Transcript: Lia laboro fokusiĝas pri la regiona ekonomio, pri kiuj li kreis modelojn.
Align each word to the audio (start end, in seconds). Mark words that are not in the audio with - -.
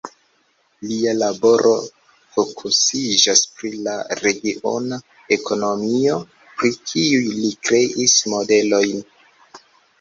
Lia 0.91 1.11
laboro 1.17 1.73
fokusiĝas 2.37 3.43
pri 3.59 3.71
la 3.89 3.95
regiona 4.23 5.01
ekonomio, 5.39 6.19
pri 6.57 6.75
kiuj 6.81 7.23
li 7.39 7.55
kreis 7.71 8.21
modelojn. 8.37 9.09